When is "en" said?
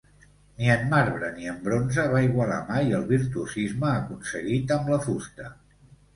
0.75-0.85, 1.51-1.59